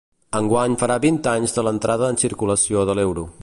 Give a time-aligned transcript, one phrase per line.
[0.37, 3.29] Enguany farà vint anys de l'entrada en circulació de l'euro.